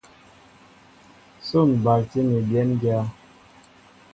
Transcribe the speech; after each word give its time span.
Son 1.47 1.69
balti 1.83 2.19
mi 2.29 2.39
béndya. 2.49 2.97